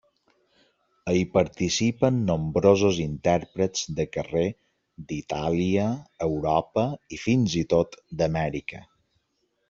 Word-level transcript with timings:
Hi 1.15 1.19
participen 1.33 2.15
nombrosos 2.29 2.97
intèrprets 3.03 3.83
de 3.99 4.05
carrer 4.15 4.45
d'Itàlia, 5.11 5.85
Europa 6.29 6.87
i 7.19 7.25
fins 7.25 7.59
i 7.65 7.67
tot 7.75 7.99
d'Amèrica. 8.23 8.81